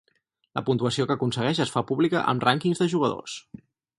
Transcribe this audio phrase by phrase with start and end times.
[0.59, 3.37] La puntuació que aconsegueix es fa pública amb rànquings de jugadors.